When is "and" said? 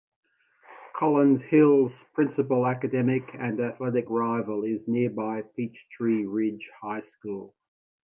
3.35-3.59